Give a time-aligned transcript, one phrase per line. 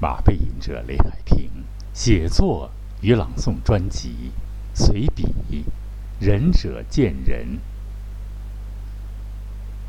[0.00, 1.50] 马背吟者雷海平
[1.92, 4.30] 写作与朗诵专辑
[4.72, 5.24] 随笔
[6.20, 7.56] 《仁者见仁》。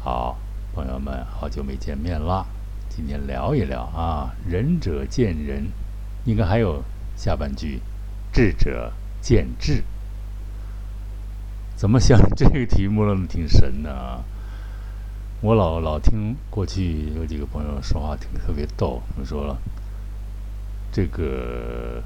[0.04, 0.40] 好，
[0.74, 2.48] 朋友们，好久没见面了，
[2.90, 5.68] 今天聊一聊啊，“仁者见仁”，
[6.26, 6.84] 应该还有
[7.16, 7.80] 下半句
[8.34, 8.92] ，“智者
[9.22, 9.84] 见智”。
[11.78, 14.24] 怎么想这个题目那么挺神的啊？
[15.42, 19.56] 我老老听过去有几个朋友说话，挺特别逗，他们说了。
[20.92, 22.02] 这个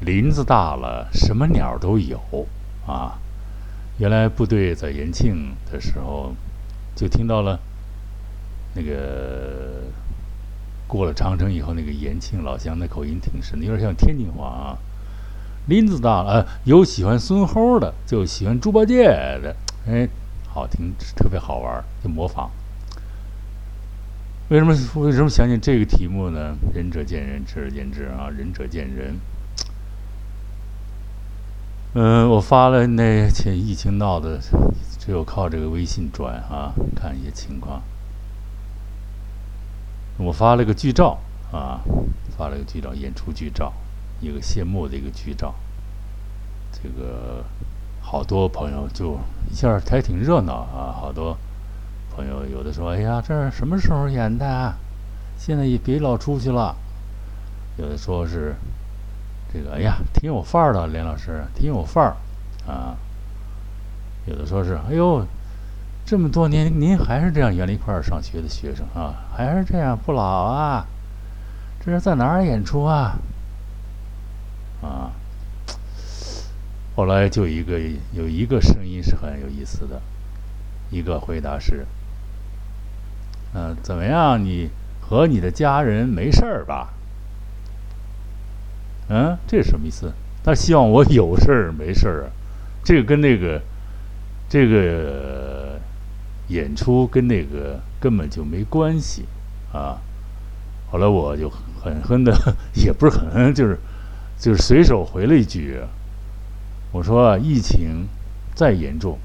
[0.00, 2.18] 林子大了，什么鸟都有
[2.86, 3.18] 啊！
[3.98, 6.34] 原来部队在延庆的时候，
[6.96, 7.60] 就听到了
[8.74, 9.84] 那个
[10.86, 14.78] 过了长城以后，那个延庆老乡的口音挺深的，有点像天津话啊。
[15.66, 20.08] 林子大了，有喜欢孙猴的，就喜欢猪八戒的，哎，
[20.48, 22.50] 好听，特别好玩，就模仿。
[24.48, 26.54] 为什么为什么想起这个题目呢？
[26.74, 28.28] 仁者见仁，智者见智啊！
[28.28, 29.16] 仁者见仁。
[31.94, 34.38] 嗯，我发了那前疫情闹的，
[34.98, 37.82] 只有靠这个微信转啊，看一些情况。
[40.18, 41.18] 我发了个剧照
[41.50, 41.80] 啊，
[42.36, 43.72] 发了个剧照，演出剧照，
[44.20, 45.54] 一个谢幕的一个剧照。
[46.70, 47.42] 这个
[48.02, 49.18] 好多朋友就
[49.50, 51.38] 一下还挺热闹啊，好多。
[52.14, 54.74] 朋友有的说：“哎呀，这是什么时候演的？
[55.36, 56.76] 现在也别老出去了。”
[57.76, 58.54] 有的说是
[59.52, 62.16] 这个：“哎呀，挺有范儿的，连老师挺有范儿
[62.70, 62.96] 啊。”
[64.26, 65.26] 有的说是：“哎呦，
[66.06, 70.86] 这么多年您还是这样原来一块上学的学生啊，还是这样不老啊？
[71.84, 73.16] 这是在哪儿演出啊？”
[74.82, 75.10] 啊，
[76.94, 77.80] 后来就一个
[78.12, 80.00] 有一个声音是很有意思的，
[80.90, 81.84] 一个回答是。
[83.54, 84.44] 嗯，怎么样？
[84.44, 84.68] 你
[85.00, 86.92] 和你的家人没事儿吧？
[89.08, 90.12] 嗯，这是什么意思？
[90.42, 92.30] 他希望我有事儿没事儿啊？
[92.82, 93.60] 这个跟那个
[94.48, 95.78] 这个
[96.48, 99.24] 演出跟那个根本就没关系
[99.72, 99.98] 啊！
[100.90, 102.32] 后来我就狠狠的，
[102.74, 103.78] 也不是狠狠，就是
[104.38, 105.80] 就是随手回了一句
[106.92, 108.06] ：“我说疫情
[108.54, 109.18] 再严重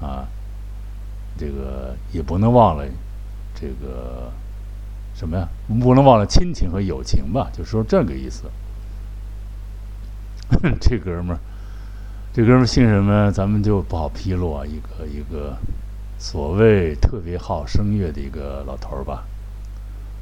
[0.00, 0.26] 啊，
[1.36, 2.84] 这个也不能忘了。”
[3.58, 4.30] 这个
[5.14, 5.48] 什么呀？
[5.80, 7.50] 不能忘了亲情和友情吧？
[7.52, 8.44] 就说这个意思。
[10.78, 11.40] 这哥们儿，
[12.32, 13.32] 这哥们儿姓什么？
[13.32, 14.64] 咱们就不好披露啊。
[14.64, 15.56] 一个一个
[16.18, 19.24] 所谓特别好声乐的一个老头儿吧，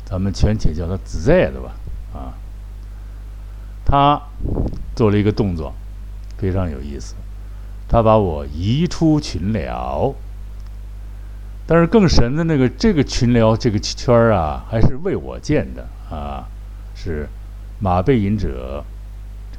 [0.04, 1.74] 咱们全且叫他子在的吧。
[2.14, 2.32] 啊，
[3.84, 4.22] 他
[4.94, 5.74] 做了一个动作，
[6.38, 7.16] 非常有意思。
[7.88, 10.14] 他把我移出群聊。
[11.66, 16.46] 但是更神的那个，这个群聊这个圈儿啊，还是为我建的啊，
[16.94, 17.26] 是
[17.78, 18.84] 马背吟者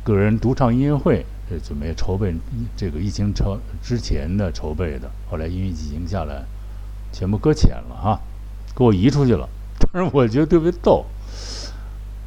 [0.04, 1.26] 个人独唱音乐会，
[1.64, 2.36] 准备筹备
[2.78, 6.44] 这个疫情筹之前的筹备的，后来因为疫情下来，
[7.12, 8.20] 全部搁浅了哈，
[8.76, 9.50] 给我移出去了。
[9.92, 11.06] 但是我觉得特别逗，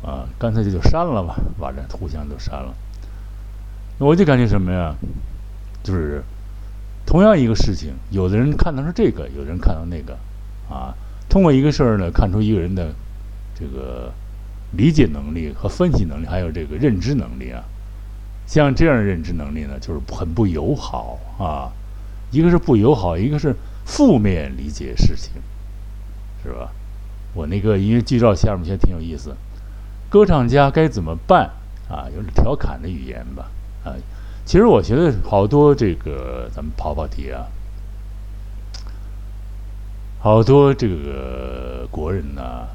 [0.02, 2.74] 啊，干脆就就删了吧，把这互相都删了。
[3.98, 4.92] 那我就感觉什么呀，
[5.84, 6.20] 就是。
[7.08, 10.18] 同样一个事情，有的人看到是这个，有的人看到那个，
[10.68, 10.94] 啊，
[11.26, 12.92] 通过一个事儿呢，看出一个人的
[13.58, 14.12] 这个
[14.72, 17.64] 理解能力和分析能力，还有这个认知能力啊。
[18.46, 21.72] 像这样的认知能力呢，就是很不友好啊。
[22.30, 25.32] 一个是不友好，一个是负面理解事情，
[26.42, 26.70] 是吧？
[27.32, 29.34] 我那个因为剧照下面其实挺有意思，
[30.10, 31.48] 歌唱家该怎么办
[31.88, 32.04] 啊？
[32.14, 33.50] 有点调侃的语言吧，
[33.82, 33.96] 啊。
[34.48, 37.44] 其实我觉得好多这个咱们跑跑题啊，
[40.20, 42.66] 好多这个国人呢，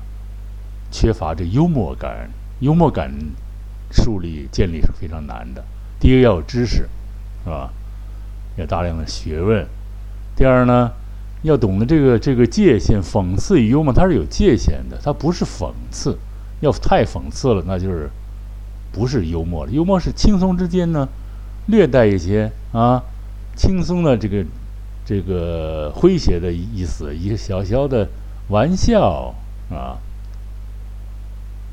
[0.91, 2.29] 缺乏这幽默感。
[2.59, 3.11] 幽默感
[3.89, 5.65] 树立建立是非常难的。
[5.99, 6.87] 第一个要有知识，
[7.43, 7.73] 是吧？
[8.55, 9.65] 要大量的学问。
[10.35, 10.91] 第二呢，
[11.41, 13.01] 要懂得这个这个界限。
[13.01, 16.19] 讽刺与幽默它是有界限的，它不是讽刺。
[16.59, 18.11] 要太讽刺了，那就是
[18.91, 19.71] 不是幽默了。
[19.71, 21.09] 幽默是轻松之间呢。
[21.67, 23.03] 略带一些啊，
[23.55, 24.45] 轻松的这个
[25.05, 28.07] 这个诙谐的意思，一个小小的
[28.49, 29.33] 玩笑
[29.69, 29.97] 啊。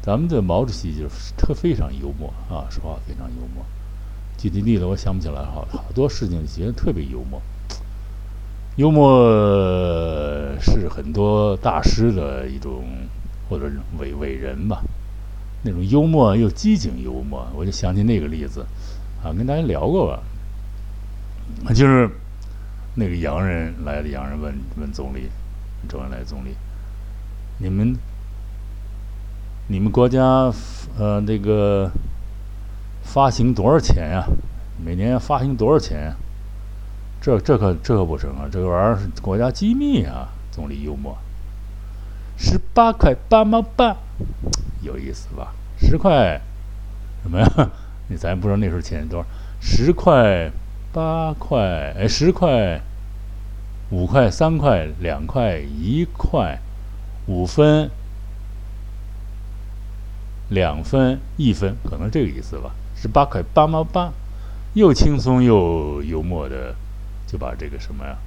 [0.03, 3.65] 咱们的毛主席就是特非常幽默啊，说话非常幽默。
[4.39, 7.41] 具体例子我想不起来，好好多事情觉得特别幽默。
[8.77, 9.13] 幽默
[10.59, 12.83] 是很多大师的一种
[13.51, 14.83] 或者伟伟人吧，
[15.65, 18.65] 那种幽默又机警幽默，我就想起那个例子。
[19.23, 20.23] 啊，跟大家聊过吧？
[21.75, 22.09] 就是
[22.95, 25.29] 那个洋人来的洋人问问总理，
[25.89, 26.55] 周恩来总理，
[27.59, 27.97] 你们
[29.67, 30.53] 你们国家
[30.99, 31.91] 呃那个
[33.03, 34.25] 发行多少钱呀？
[34.83, 36.17] 每年发行多少钱呀？
[37.21, 38.49] 这这可这可不成啊！
[38.51, 40.29] 这个玩意儿是国家机密啊！
[40.51, 41.19] 总理幽默，
[42.39, 43.95] 十八块八毛八，
[44.81, 45.53] 有意思吧？
[45.77, 46.41] 十块
[47.23, 47.71] 什么呀？
[48.11, 49.27] 你咱不知道那时候钱多少？
[49.61, 50.51] 十块、
[50.93, 52.79] 八块，哎，十块、
[53.91, 56.59] 五块、三块、两块、一块、
[57.27, 57.89] 五分、
[60.51, 62.73] 两分、一分，可能这个意思吧？
[62.95, 64.13] 十八块八毛八，
[64.75, 66.75] 又轻松又幽默的。
[67.31, 68.19] 就把这个什么呀，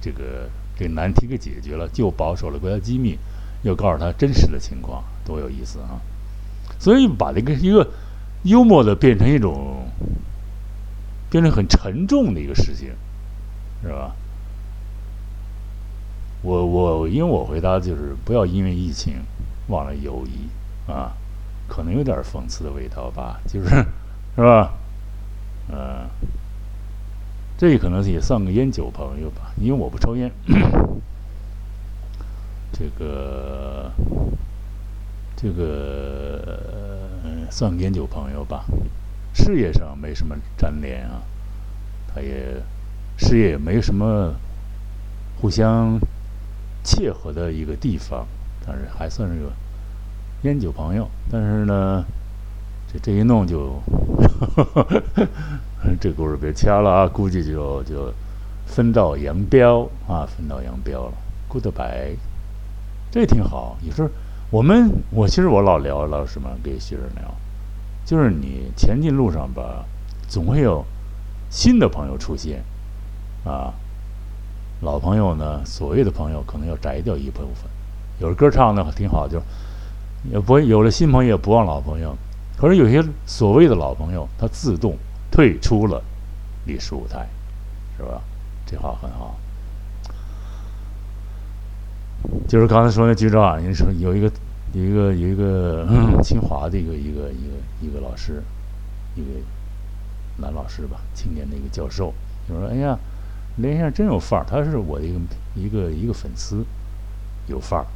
[0.00, 0.48] 这个
[0.78, 3.18] 这难题给解决了，就保守了国家机密，
[3.64, 5.98] 又告诉他真实的情况，多有意思啊！
[6.78, 7.84] 所以把这个一个
[8.42, 9.84] 幽默的变成一种，
[11.30, 12.90] 变成很沉重的一个事情，
[13.82, 14.14] 是吧？
[16.42, 19.16] 我我因为我回答就是不要因为疫情
[19.68, 21.12] 忘了友谊啊，
[21.68, 23.68] 可能有点讽刺的味道吧，就是
[24.36, 24.72] 是吧？
[25.70, 26.08] 嗯。
[27.58, 30.32] 这可能也算个烟酒朋友吧，因为我不抽烟。
[32.72, 33.92] 这个，
[35.36, 36.99] 这个
[37.50, 38.64] 算烟酒朋友吧。
[39.34, 41.22] 事业上没什么粘连啊，
[42.12, 42.60] 他也
[43.16, 44.34] 事业也没什么
[45.40, 45.98] 互相
[46.82, 48.26] 切合的一个地方，
[48.66, 49.52] 但是还算是个
[50.42, 51.08] 烟酒朋友。
[51.30, 52.04] 但是呢，
[52.92, 53.80] 这这一弄就。
[55.98, 57.08] 这故事别掐了啊！
[57.08, 58.12] 估计就就
[58.66, 61.12] 分道扬镳啊，分道扬镳了。
[61.48, 62.16] Goodbye，
[63.10, 63.78] 这挺好。
[63.82, 64.10] 有时候
[64.50, 67.34] 我们，我其实我老聊聊什么，给学生聊，
[68.04, 69.84] 就是你前进路上吧，
[70.28, 70.84] 总会有
[71.48, 72.64] 新的朋友出现
[73.44, 73.72] 啊。
[74.80, 77.70] 老朋友呢，所谓的朋友可能要摘掉一部分。
[78.18, 79.40] 有的歌唱的挺好，就
[80.30, 82.16] 也不会有了新朋友也不忘老朋友。
[82.56, 84.96] 可是有些所谓的老朋友，他自动。
[85.32, 86.02] 退出了
[86.66, 87.28] 历史舞台，
[87.96, 88.20] 是吧？
[88.66, 89.36] 这话很好。
[92.48, 94.30] 就是刚才说那局长，你说有一个、
[94.72, 95.86] 有一个、有一个
[96.22, 98.42] 清华的一个、一个、一个、一个老师，
[99.14, 99.26] 一个
[100.38, 102.12] 男老师吧，青年的一个教授，
[102.48, 102.98] 就说：“哎呀，
[103.56, 105.20] 连先生真有范儿，他是我的一个、
[105.54, 106.64] 一个、一个粉丝，
[107.46, 107.86] 有范儿。”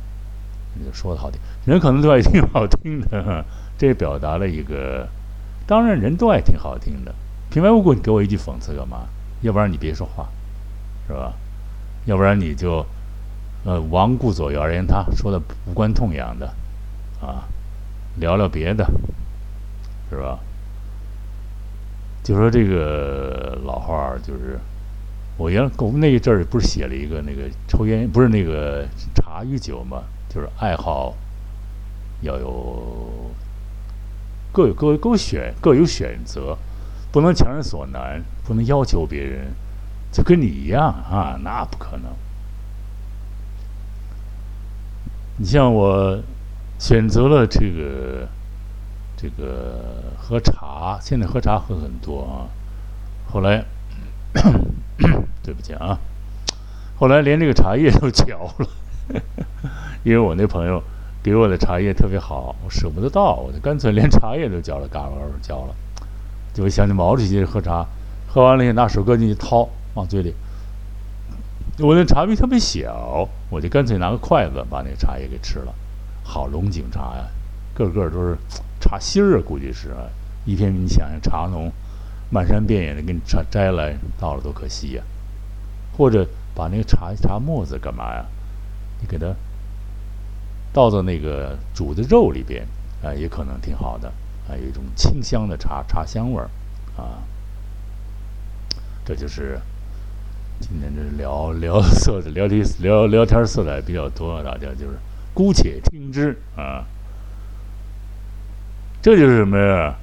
[0.76, 3.44] 你就说的好听，人可能都爱听好听的，
[3.78, 5.08] 这表达了一个，
[5.66, 7.14] 当然人都爱听好听的。
[7.50, 9.06] 平白无故你给我一句讽刺干嘛？
[9.42, 10.28] 要不然你别说话，
[11.06, 11.32] 是吧？
[12.06, 12.84] 要不然你就，
[13.64, 16.46] 呃，罔顾左右而言他，说的无关痛痒的，
[17.20, 17.48] 啊，
[18.18, 18.84] 聊聊别的，
[20.10, 20.38] 是吧？
[22.22, 24.58] 就说这个老话儿，就是
[25.36, 31.14] 我原我们那一阵儿不是写了一个那个抽烟不是那个茶与酒嘛，就是爱好
[32.22, 33.30] 要有
[34.52, 36.56] 各有各各选各有选择。
[37.12, 39.46] 不能强人所难，不能要求别人
[40.10, 42.10] 就跟你一样啊，那不可能。
[45.36, 46.16] 你像我
[46.78, 48.28] 选择了这个
[49.16, 52.46] 这个喝茶，现在喝茶喝很多啊。
[53.28, 53.64] 后来
[55.42, 55.98] 对不起啊，
[56.96, 59.20] 后来连这个茶叶都嚼了，
[60.04, 60.80] 因为我那朋友
[61.20, 65.74] 给我的茶叶特别好，我舍不得倒，我就干脆连茶叶都嚼了，嘎嘎嚼了。
[66.52, 67.84] 就会想起毛主席喝茶，
[68.28, 70.32] 喝完了也拿手搁进去掏，往嘴里。
[71.80, 75.74] 我那茶杯特别小，我就干脆拿个筷子把那茶叶给吃了。
[76.22, 77.26] 好龙井茶呀，
[77.74, 78.38] 个个都是
[78.80, 80.06] 茶芯儿啊，估计是啊。
[80.44, 81.72] 一片你想想，茶农
[82.30, 85.02] 漫山遍野的给你摘摘来倒了多可惜呀。
[85.96, 88.24] 或者把那个茶茶沫子干嘛呀？
[89.00, 89.34] 你给它
[90.72, 92.64] 倒到那个煮的肉里边，
[93.02, 94.08] 啊，也可能挺好的。
[94.48, 96.48] 啊，有一种清香的茶茶香味儿，
[96.96, 97.24] 啊，
[99.04, 99.58] 这就是
[100.66, 104.96] 今天这聊聊色的聊天聊聊天色彩比较多，大家就是
[105.34, 106.86] 姑且听之啊。
[109.02, 109.94] 这就是什么呀？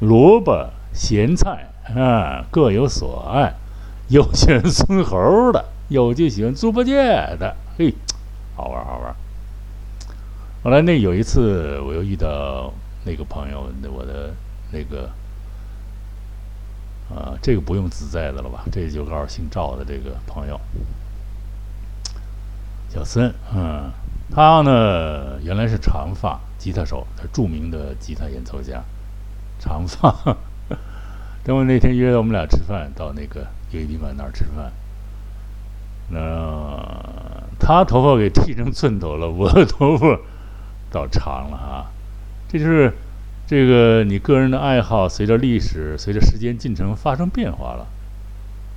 [0.00, 3.54] 萝卜咸菜啊，各有所爱，
[4.08, 6.92] 有喜欢孙猴的，有就喜欢猪八戒
[7.38, 7.94] 的，嘿，
[8.54, 9.14] 好玩好玩。
[10.62, 12.70] 后来那有一次，我又遇到。
[13.04, 14.32] 那个朋友，那我的
[14.70, 15.10] 那个
[17.14, 18.64] 啊，这个不用自在的了吧？
[18.72, 20.60] 这就告诉姓赵的这个朋友，
[22.88, 23.90] 小森，嗯，
[24.30, 28.82] 他呢原来是长发吉他手，他著名的吉他演奏家，
[29.58, 30.36] 长发。
[31.44, 34.72] 等我那天约了我们俩吃饭，到那个有一宾馆那儿吃饭，
[36.08, 36.18] 那
[37.58, 40.18] 他头发给剃成寸头了，我的头发。
[40.90, 41.88] 倒长了啊！
[42.46, 42.92] 这就是
[43.46, 47.86] 这个你个人的爱好，随着历史、随着时间进程发生变化了。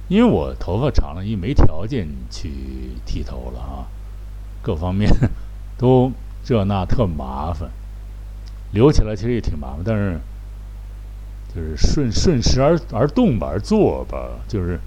[0.07, 2.51] 因为我头发长了，因为没条件去
[3.05, 3.87] 剃头了啊，
[4.61, 5.09] 各方面
[5.77, 6.11] 都
[6.43, 7.71] 这那特麻烦，
[8.71, 10.19] 留起来其实也挺麻烦，但是
[11.55, 14.79] 就是顺顺势而而动吧，而做吧，就是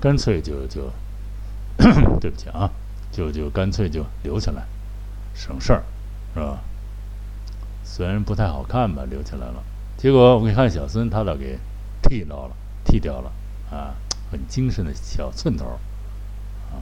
[0.00, 0.92] 干脆就就
[2.20, 2.70] 对不起啊，
[3.10, 4.62] 就就干脆就留起来，
[5.34, 5.82] 省事儿，
[6.34, 6.60] 是吧？
[7.94, 9.62] 虽然不太好看吧，留起来了，
[9.98, 11.58] 结果我一看小孙，他倒给
[12.00, 12.56] 剃到了，
[12.86, 13.30] 剃掉了
[13.70, 13.92] 啊。
[14.30, 15.66] 很精神的小寸头
[16.72, 16.80] 啊，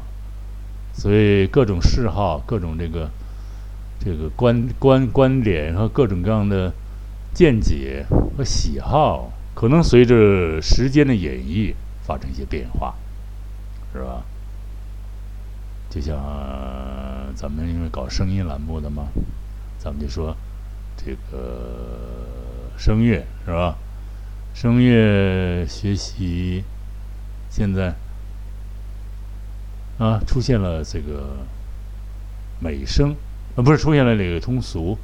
[0.93, 3.11] 所以各种嗜好、各种这个
[3.99, 6.73] 这个观观观点和各种各样的
[7.35, 8.07] 见解
[8.38, 11.75] 和喜好，可能随着时间的演绎
[12.05, 12.95] 发生一些变化，
[13.93, 14.23] 是吧？
[15.90, 16.17] 就像
[17.35, 19.09] 咱们因为搞声音栏目的嘛，
[19.76, 20.37] 咱们就说
[21.04, 22.26] 这个
[22.76, 23.76] 声乐是吧？
[24.54, 26.64] 声乐学习。
[27.49, 27.92] 现在
[29.99, 31.38] 啊，出现了这个
[32.61, 33.16] 美声，
[33.57, 34.97] 啊，不是出现了这个通俗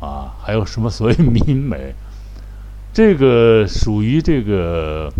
[0.00, 1.94] 啊，还有什么所谓民美？
[2.94, 5.12] 这个属于这个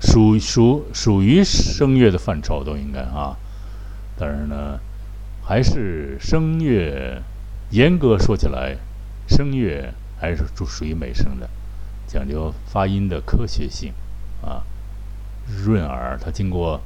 [0.00, 3.36] 属属属于声乐的范畴，都应该啊。
[4.18, 4.80] 但是呢，
[5.44, 7.22] 还是声乐，
[7.76, 8.78] 严格说起来，
[9.28, 11.46] 声乐还是属属于美声的，
[12.06, 13.92] 讲究发音的科学性。
[14.40, 14.64] 啊，
[15.46, 16.80] 润耳，它经过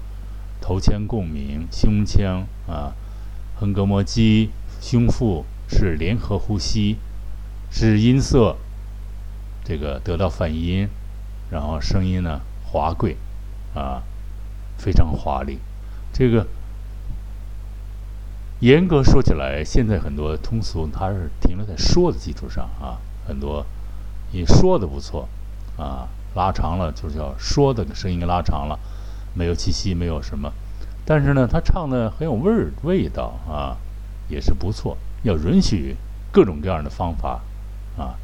[0.61, 2.92] 头腔共鸣，胸腔啊，
[3.54, 6.97] 横膈膜肌、胸腹是联合呼吸，
[7.70, 8.56] 使音色
[9.64, 10.88] 这个得到泛音，
[11.52, 13.16] 然后声音呢华贵
[13.76, 14.02] 啊，
[14.76, 15.61] 非常华丽。
[16.12, 16.49] 这个
[18.61, 23.67] 严格说起来，现在很多通俗它是停留在说的基础上啊，很多
[24.33, 25.29] 你说的不错
[25.76, 26.09] 啊。
[26.37, 28.79] 拉长了，就叫说的声音拉长了，
[29.35, 30.52] 没有气息，没有什么。
[31.05, 33.76] 但是呢，他唱的很有味儿，味道啊，
[34.29, 34.97] 也是不错。
[35.25, 35.97] 要允许
[36.31, 37.40] 各种各样的方法
[37.99, 38.14] 啊，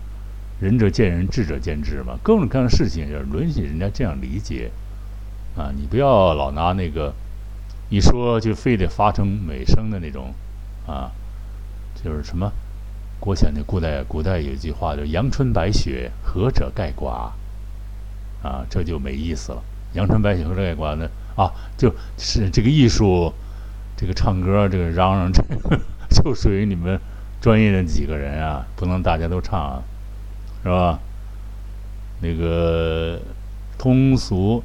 [0.60, 2.16] 仁者见仁，智者见智嘛。
[2.22, 4.70] 各种各样的事情要允许人家这样理解
[5.56, 5.72] 啊。
[5.76, 7.12] 你不要老拿那个
[7.88, 10.34] 一说就非得发成美声的那种
[10.86, 11.12] 啊，
[12.02, 12.52] 就是什么？
[13.18, 17.30] 国前的古代古代有一句话叫“阳春白雪，何者盖寡”。
[18.46, 19.62] 啊，这就没意思了。
[19.94, 23.32] 阳春白雪和者盖寡”呢啊，就是这个艺术，
[23.96, 27.00] 这个唱歌，这个嚷嚷，这 个就属于你们
[27.40, 29.82] 专业的几个人啊，不能大家都唱，啊，
[30.62, 30.98] 是吧？
[32.20, 33.20] 那个
[33.78, 34.62] 通俗、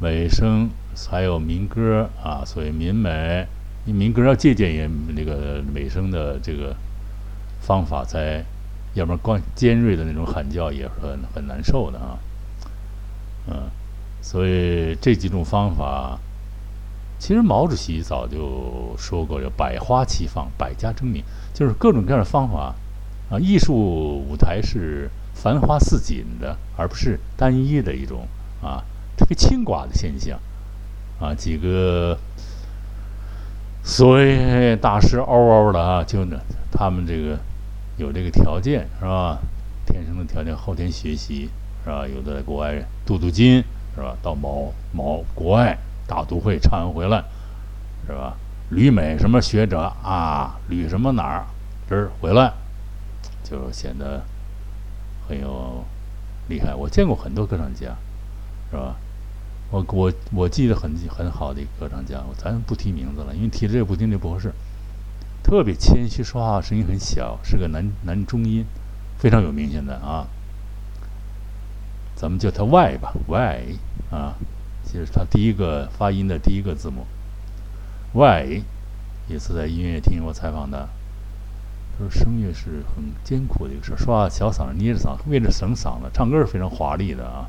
[0.00, 0.70] 美声，
[1.10, 3.46] 还有民歌啊，所谓民美。
[3.84, 6.74] 民歌要借鉴也那个美声的这个
[7.60, 8.44] 方法，才，
[8.94, 12.18] 要不然光尖锐的那种喊叫也很很难受的啊。
[13.46, 13.70] 嗯，
[14.20, 16.18] 所以这几种方法，
[17.20, 21.22] 其实毛主席早就说过，叫“百花齐放，百家争鸣”，
[21.54, 22.74] 就是各种各样的方法
[23.30, 23.38] 啊。
[23.38, 28.26] 艺术舞台是繁花似锦的，而不是单一的一种
[28.60, 28.82] 啊，
[29.16, 30.40] 特别清寡的现象
[31.20, 31.34] 啊。
[31.34, 32.18] 几个
[33.82, 36.38] 所谓大师嗷嗷的啊，就呢，
[36.70, 37.38] 他们这个
[37.96, 39.38] 有这个条件是吧？
[39.86, 41.50] 天生的条件，后天学习。
[41.84, 42.04] 是吧？
[42.04, 43.62] 有的在国外镀镀金，
[43.94, 44.16] 是吧？
[44.20, 47.22] 到某某国外大都会唱完回来，
[48.08, 48.36] 是吧？
[48.70, 50.58] 旅美什么学者啊？
[50.68, 51.46] 旅什么哪儿？
[51.88, 52.52] 这儿回来，
[53.44, 54.24] 就显得
[55.28, 55.84] 很有
[56.48, 56.74] 厉害。
[56.74, 57.94] 我见过很多歌唱家，
[58.72, 58.96] 是吧？
[59.70, 64.52] 我我我记得很很好的一个歌唱家，咱不提名字了，因为提这个不听这不合适。
[65.42, 68.64] 特别谦虚，说话声音很小，是个男男中音，
[69.18, 69.70] 非常有名。
[69.70, 70.26] 现在啊。
[72.14, 73.76] 咱们叫他 Y 吧，Y
[74.10, 74.34] 啊，
[74.84, 77.06] 就是他第一个发音的第一个字母
[78.14, 78.62] Y。
[79.28, 80.88] 也是在音乐厅我采访的，
[81.98, 87.48] 他说声乐是很艰苦的一个事儿，说话小嗓子捏着嗓子，为了省嗓子，唱歌是非常华丽的啊，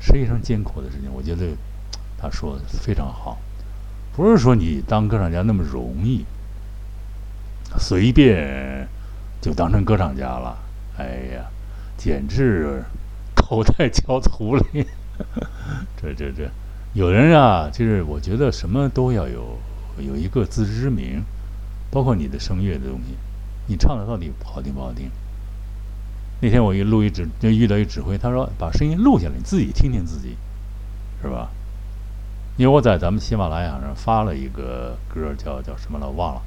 [0.00, 1.10] 非常艰苦的事情。
[1.12, 1.56] 我觉得
[2.16, 3.38] 他说的非常好，
[4.14, 6.24] 不是说你当歌唱家那么容易，
[7.78, 8.88] 随便
[9.40, 10.56] 就当成歌唱家了。
[10.98, 11.46] 哎呀，
[11.96, 12.82] 简直！
[13.38, 14.84] 口袋敲土里，
[16.00, 16.50] 这这这，
[16.94, 19.56] 有人啊，就是我觉得什么都要有
[19.98, 21.22] 有一个自知之明，
[21.90, 23.14] 包括你的声乐的东西，
[23.66, 25.10] 你唱的到底好听不好听？
[26.40, 30.36] 那天我一录一指，就遇到一指挥，他说把声音录下来，你自己听听自己，
[31.22, 31.48] 是吧？
[32.56, 36.42] 因为我在咱们喜马拉雅上发了一个歌，叫叫什么了，忘了，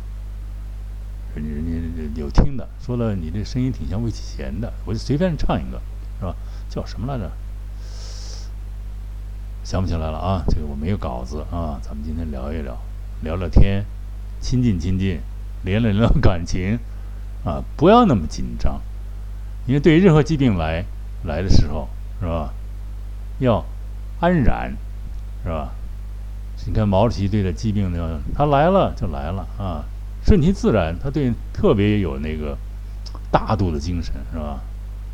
[1.36, 5.82] 人家人家有听的，说了你这声音挺像魏启贤的，我就随便唱一个，
[6.20, 6.36] 是吧？
[6.70, 7.32] 叫什么来着？
[9.64, 10.44] 想不起来了啊！
[10.50, 12.76] 这个我没有稿子啊，咱们今天聊一聊，
[13.22, 13.86] 聊聊天，
[14.42, 15.20] 亲近亲近，
[15.64, 16.80] 连了连感情，
[17.44, 18.82] 啊，不要那么紧张，
[19.70, 20.84] 因为对于任何疾病来
[21.26, 21.88] 来的时候，
[22.20, 22.52] 是吧？
[23.38, 23.64] 要
[24.20, 24.74] 安然，
[25.44, 25.70] 是吧？
[26.66, 29.86] 你看毛主席对待疾病呢，他来了就来了啊，
[30.26, 30.98] 顺其自然。
[31.00, 32.58] 他对特别有那个
[33.32, 34.60] 大度的精神，是吧？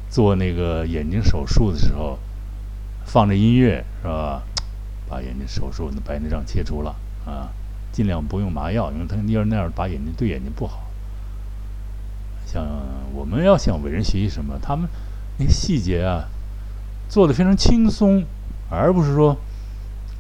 [0.09, 2.17] 做那个眼睛手术的时候，
[3.03, 4.41] 放着音乐，是吧？
[5.09, 6.95] 把眼睛手术那白内障切除了
[7.25, 7.51] 啊，
[7.91, 10.85] 尽量不用麻药，因为他要那样把眼睛对眼睛不好。
[12.45, 12.65] 像
[13.15, 14.59] 我们要向伟人学习什么？
[14.61, 14.89] 他们
[15.37, 16.25] 那细节啊，
[17.07, 18.23] 做的非常轻松，
[18.69, 19.37] 而不是说。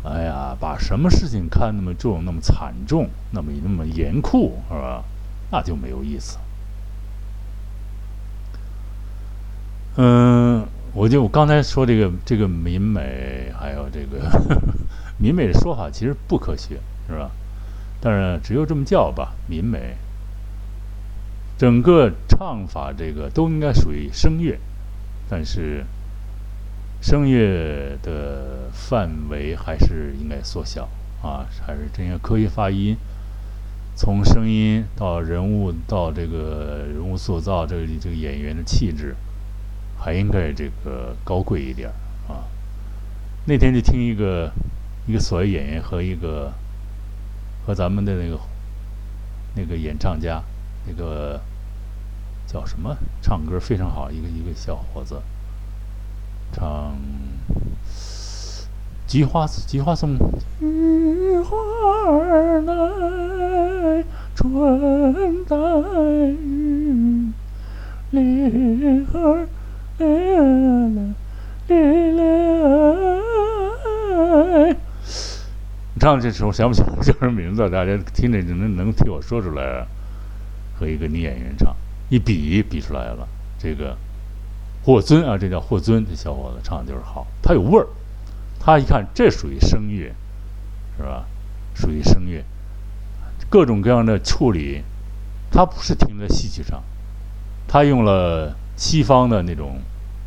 [0.07, 5.03] 哎呀，把什么事情看那么重、那么惨重、那么那么严酷，是吧？
[5.49, 6.37] 那就没有意思。
[9.97, 14.29] 嗯，我就我刚才说这个这个民美，还有这个
[15.17, 17.31] 民美的说法，其实不科学，是吧？
[17.99, 19.97] 但是只有这么叫吧，民美。
[21.57, 24.59] 整个唱法这个都应该属于声乐，
[25.29, 25.85] 但是。
[27.01, 30.89] 声乐的范围还是应该缩小
[31.21, 32.97] 啊，还是这些科学发音，
[33.95, 39.15] 从声音到人物到这个人物塑造，这个这个演员的气质，
[39.99, 41.89] 还应该这个高贵一点
[42.27, 42.49] 啊。
[43.45, 44.51] 那天就听一个
[45.05, 46.51] 一个所谓演员和一个
[47.67, 48.39] 和咱们的那个
[49.55, 50.41] 那个演唱家，
[50.87, 51.39] 那个
[52.47, 55.21] 叫什么，唱歌非常好，一个一个小伙子。
[56.53, 56.95] 唱
[59.07, 60.17] 《菊花菊花颂》，
[60.59, 61.57] 菊花
[62.07, 64.03] 儿来
[64.35, 65.55] 春带
[66.41, 67.31] 雨，
[68.11, 69.47] 梨儿
[69.97, 70.05] 嘞
[71.67, 72.35] 嘞嘞。
[75.93, 77.69] 你唱这首想不起来叫什么名字？
[77.69, 79.63] 大家听着能能替我说出来。
[79.63, 79.87] 啊
[80.79, 81.75] 和一个女演员唱，
[82.09, 83.97] 一比比出来了，这个。
[84.83, 87.87] 霍尊啊，这叫霍尊，这小伙子唱的就是好，他有味儿。
[88.59, 90.13] 他一看，这属于声乐，
[90.95, 91.25] 是吧？
[91.73, 92.45] 属于声乐，
[93.49, 94.83] 各种各样的处理，
[95.49, 96.83] 他不是停在戏曲上，
[97.67, 99.79] 他用了西方的那种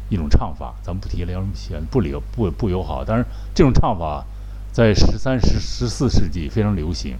[0.09, 3.05] 一种唱法，咱们不提了，什么嫌不友不不友好。
[3.07, 4.27] 但是这种唱法
[4.73, 7.17] 在十三、十十四世纪非常流行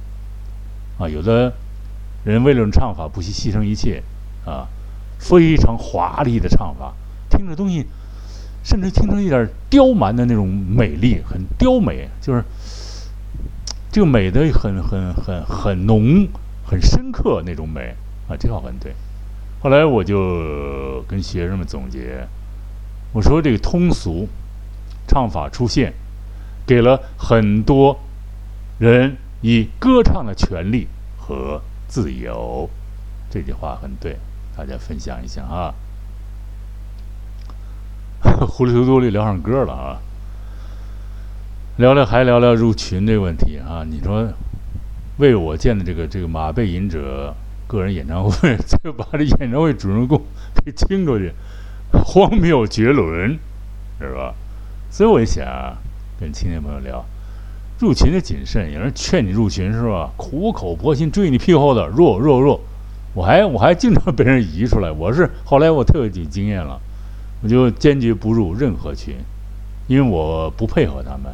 [0.99, 1.09] 啊。
[1.09, 1.53] 有的
[2.25, 4.03] 人为了唱法不惜牺牲一切
[4.45, 4.69] 啊，
[5.19, 6.95] 非常华丽的唱法。
[7.31, 7.87] 听着东西，
[8.63, 12.43] 甚至听成一点刁蛮的那种美丽，很刁美，就是
[13.91, 16.27] 这个美的很很很很浓、
[16.65, 17.95] 很深刻那种美
[18.29, 18.95] 啊，这话很对。
[19.61, 22.27] 后来我就跟学生们总结，
[23.13, 24.29] 我说这个通俗
[25.07, 25.93] 唱法出现，
[26.67, 27.99] 给了很多
[28.79, 30.87] 人以歌唱的权利
[31.19, 32.69] 和自由，
[33.31, 34.17] 这句话很对，
[34.57, 35.75] 大家分享一下啊。
[38.47, 39.99] 糊里糊涂里聊上歌了啊！
[41.77, 43.85] 聊聊还聊聊入群这个问题啊！
[43.89, 44.29] 你说
[45.19, 47.35] 为我建的这个这个马背吟者
[47.67, 50.21] 个人演唱会， 就把这演唱会主人公
[50.65, 51.33] 给清出去，
[51.93, 53.39] 荒谬绝伦，
[54.01, 54.35] 是吧？
[54.91, 55.77] 所以我想，
[56.19, 57.05] 跟青年朋友聊
[57.79, 60.11] 入群的谨慎，有人劝你入群是吧？
[60.17, 62.61] 苦口婆心追你屁股后头，弱弱弱！
[63.15, 66.81] 我还我还经常被人移出来，我是后来我特有经验了。
[67.41, 69.15] 我就坚决不入任何群，
[69.87, 71.33] 因为我不配合他们，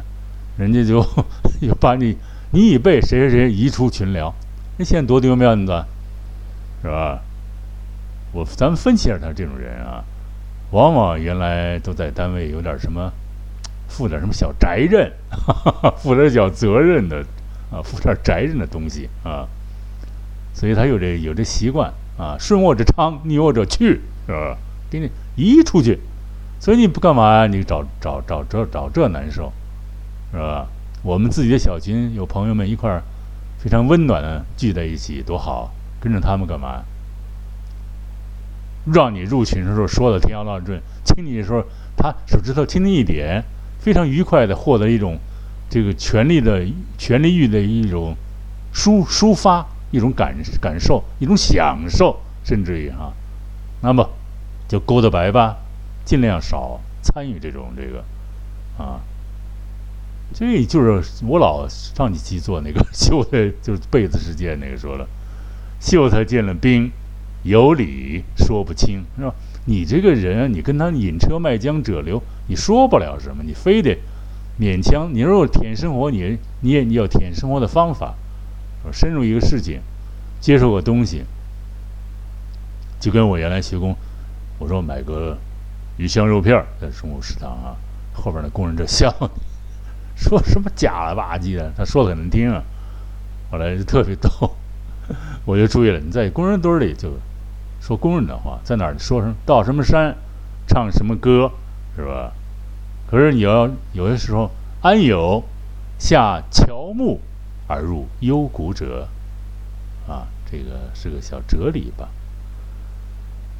[0.55, 1.01] 人家就
[1.59, 2.15] 就把你
[2.51, 4.31] 你已被谁谁谁移出群聊，
[4.77, 5.83] 那现在多丢面子，
[6.83, 7.21] 是吧？
[8.33, 10.03] 我咱们分析一下他这种人啊，
[10.69, 13.11] 往往原来都在单位有点什么，
[13.87, 15.11] 负点什么小责任，
[15.97, 17.23] 负点小责任的
[17.71, 19.47] 啊，负点责任的东西啊，
[20.53, 24.57] 所以他有这有这习惯啊，顺我者昌，逆我者去，是吧？
[24.89, 25.09] 给你。
[25.37, 25.99] 移出去，
[26.61, 27.47] 所以你不干嘛呀？
[27.47, 29.51] 你找找找这找这难受，
[30.31, 30.67] 是吧？
[31.03, 33.03] 我们自己的小群有朋友们一块儿，
[33.59, 35.73] 非常温暖的聚在一起，多好！
[35.99, 36.83] 跟着他们干嘛？
[38.93, 41.61] 让你入群的时候说的天花乱坠，亲你的时候
[41.97, 43.43] 他手指头轻轻一点，
[43.85, 45.19] 非常愉快的获得一种
[45.69, 46.65] 这个权力的
[46.97, 48.15] 权力欲的一种
[48.73, 53.13] 抒抒发，一种感感受，一种享受，甚至于哈，
[53.81, 54.09] 那么。
[54.67, 55.57] 就勾搭白吧，
[56.03, 58.03] 尽量少参与这种这个，
[58.83, 58.99] 啊，
[60.33, 65.07] 这就是我老上几期做那个 秀才，就是被子事件那个说了，
[65.79, 66.91] 秀才见了兵
[67.43, 69.35] 有理说不清，是吧？
[69.67, 73.97] 你这个人啊，你跟他引车卖浆者流，你说不了什么，你非得
[74.59, 75.09] 勉强。
[75.11, 78.13] 你如果舔生活，你你也你要舔生活的方法，
[78.93, 79.81] 深入一个事情，
[80.39, 81.23] 接受个东西，
[82.99, 83.95] 就跟我原来学工，
[84.59, 85.35] 我说买个
[85.97, 87.75] 鱼香肉片在中午食堂啊，
[88.13, 89.11] 后边那工人这笑，
[90.15, 92.61] 说什么假了吧唧的，他说的很难听啊，
[93.49, 94.29] 后来就特别逗，
[95.43, 97.09] 我就注意了，你在工人堆里就。
[97.85, 100.15] 说工人的话，在哪儿说什么到什么山，
[100.65, 101.51] 唱什么歌，
[101.95, 102.31] 是吧？
[103.05, 104.49] 可是你要有些时候，
[104.81, 105.43] 安有
[105.99, 107.21] 下乔木
[107.67, 109.07] 而入幽谷者，
[110.07, 112.09] 啊，这个是个小哲理吧？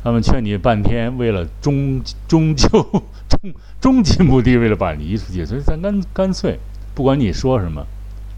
[0.03, 2.67] 他们劝你半天，为了终终究
[3.29, 6.57] 终终极目的，为了把你移出去，所以咱干干脆，
[6.95, 7.85] 不管你说什么，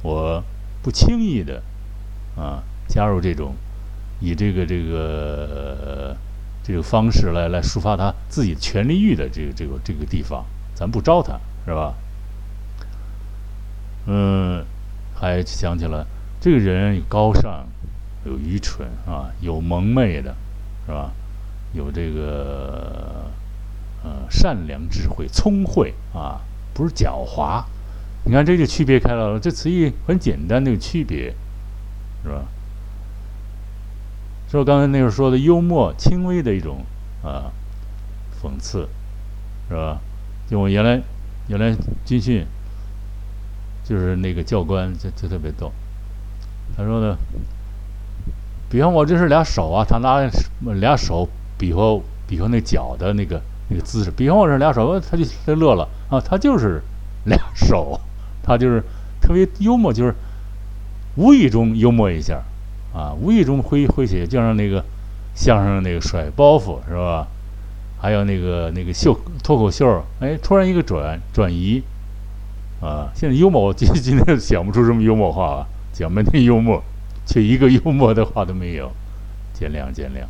[0.03, 0.43] 我
[0.83, 1.63] 不轻易的
[2.35, 3.55] 啊加入这种。
[4.19, 6.15] 以这个这个
[6.63, 11.93] 这个方式来来抒发他自己权力欲的这个这个这个地方，咱不招他，是吧？
[14.07, 14.65] 嗯，
[15.15, 16.05] 还想起了
[16.39, 17.67] 这个人有高尚，
[18.25, 20.35] 有愚蠢啊，有蒙昧的，
[20.85, 21.11] 是吧？
[21.73, 23.25] 有这个
[24.03, 26.39] 呃善良、智慧、聪慧啊，
[26.73, 27.63] 不是狡猾。
[28.23, 31.33] 你看这就区别开了，这词义很简单，那个区别，
[32.23, 32.45] 是吧？
[34.49, 36.85] 说刚才那个说的幽默、轻微的一种
[37.21, 37.51] 啊
[38.41, 38.87] 讽刺，
[39.67, 39.99] 是吧？
[40.49, 41.01] 就我原来
[41.47, 42.45] 原来军训，
[43.83, 45.71] 就是那个教官就就特别逗，
[46.77, 47.17] 他说呢，
[48.69, 50.21] 比方我这是俩手啊，他拿
[50.79, 56.81] 俩手比划比划那脚的那个那个姿势，比方我这俩手，他就他乐了啊，他就是
[57.25, 57.99] 俩手，
[58.41, 58.81] 他就是
[59.19, 60.15] 特别幽默，就是
[61.15, 62.41] 无意中幽默一下。
[62.97, 64.83] 啊，无意中挥挥起，就像那个
[65.35, 67.27] 相声那个甩包袱是吧？
[68.01, 71.83] 还有那个那个秀脱口秀，哎，突然一个转转移，
[72.81, 76.81] 啊，现在幽默，我今今天想不出什么幽默话了，讲半天幽默，
[77.27, 78.91] 却一个幽默的话都没有，
[79.53, 80.25] 见谅见谅，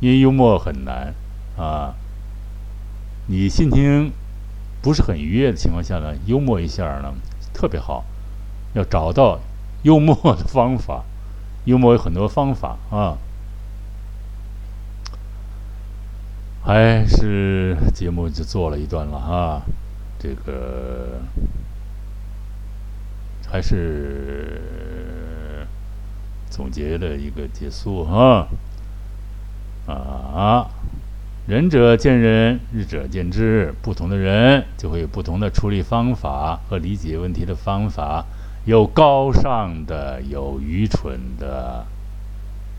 [0.00, 1.12] 因为幽默很难
[1.58, 1.94] 啊。
[3.26, 4.10] 你心情
[4.80, 7.12] 不是很愉悦的情况下呢，幽默一下呢，
[7.52, 8.04] 特别好，
[8.72, 9.38] 要找到
[9.82, 11.04] 幽默的方法。
[11.64, 13.16] 幽默有很多方法啊，
[16.64, 19.62] 还是节目就做了一段了啊，
[20.18, 21.20] 这个
[23.48, 24.60] 还是
[26.50, 28.48] 总结的一个结束啊。
[29.86, 30.70] 啊，
[31.46, 38.24] 仁者见仁，智者见智，不同的人就会有不同的处理方法和理解问题的方法。
[38.64, 41.84] 有高尚的，有愚蠢的，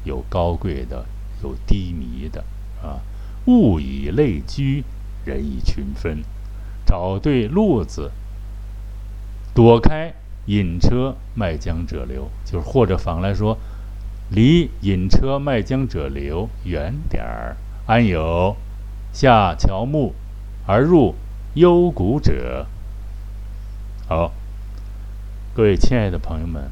[0.05, 1.05] 有高贵的，
[1.43, 2.45] 有低迷的，
[2.81, 3.01] 啊！
[3.47, 4.85] 物以类聚，
[5.25, 6.23] 人以群分，
[6.85, 8.11] 找对路子，
[9.53, 10.13] 躲开
[10.45, 13.57] 引车卖浆者流，就是或者反来说，
[14.29, 17.57] 离引车卖浆者流远点儿。
[17.85, 18.55] 安有
[19.11, 20.13] 下乔木
[20.65, 21.15] 而入
[21.55, 22.67] 幽谷者？
[24.07, 24.31] 好。
[25.55, 26.63] 各位亲爱的朋友们，《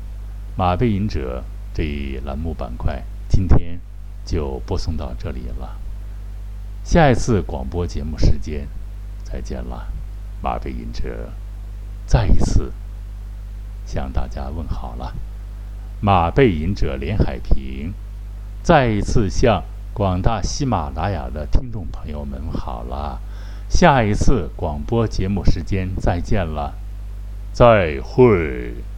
[0.58, 1.44] 马背影者》
[1.78, 3.80] 这一栏目板块今天
[4.26, 5.78] 就播送到这里了。
[6.84, 8.68] 下一次广播节目时间
[9.24, 9.88] 再见了，
[10.44, 11.30] 《马背影者》
[12.08, 12.74] 再一次
[13.86, 15.14] 向大家问好了。
[16.04, 17.94] 《马背影者》连海平
[18.64, 19.64] 再一次向
[19.94, 23.22] 广大喜马拉雅的听众朋友们好了。
[23.70, 26.81] 下一次广播节目时间再见了。
[27.52, 28.91] 再会。